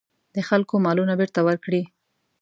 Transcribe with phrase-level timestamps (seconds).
[0.35, 1.81] د خلکو مالونه بېرته ورکړي.